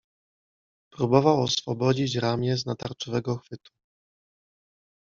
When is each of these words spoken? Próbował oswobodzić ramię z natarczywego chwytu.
Próbował 0.93 1.41
oswobodzić 1.43 2.15
ramię 2.15 2.57
z 2.57 2.65
natarczywego 2.65 3.37
chwytu. 3.37 3.71